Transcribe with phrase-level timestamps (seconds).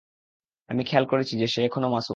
[0.69, 2.09] আমি খেয়াল করেছি যে, সে এখনও মাসুম।